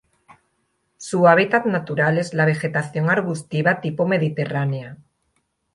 [0.97, 4.97] Su hábitat natural es la vegetación arbustiva tipo mediterránea.